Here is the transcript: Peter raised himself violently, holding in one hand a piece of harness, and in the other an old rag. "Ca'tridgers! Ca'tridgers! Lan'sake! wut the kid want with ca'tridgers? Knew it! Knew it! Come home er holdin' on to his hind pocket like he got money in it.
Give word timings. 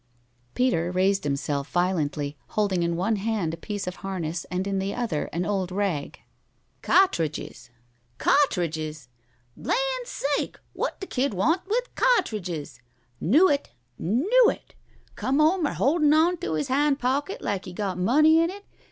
Peter 0.55 0.91
raised 0.91 1.23
himself 1.25 1.69
violently, 1.69 2.35
holding 2.47 2.81
in 2.81 2.95
one 2.95 3.17
hand 3.17 3.53
a 3.53 3.55
piece 3.55 3.85
of 3.85 3.97
harness, 3.97 4.45
and 4.45 4.65
in 4.65 4.79
the 4.79 4.95
other 4.95 5.25
an 5.25 5.45
old 5.45 5.71
rag. 5.71 6.19
"Ca'tridgers! 6.81 7.69
Ca'tridgers! 8.17 9.09
Lan'sake! 9.55 10.57
wut 10.73 10.99
the 11.01 11.05
kid 11.05 11.35
want 11.35 11.61
with 11.67 11.93
ca'tridgers? 11.93 12.79
Knew 13.19 13.47
it! 13.47 13.73
Knew 13.99 14.49
it! 14.49 14.73
Come 15.15 15.37
home 15.37 15.67
er 15.67 15.73
holdin' 15.73 16.15
on 16.15 16.37
to 16.37 16.55
his 16.55 16.69
hind 16.69 16.97
pocket 16.97 17.43
like 17.43 17.65
he 17.65 17.71
got 17.71 17.99
money 17.99 18.41
in 18.41 18.49
it. 18.49 18.65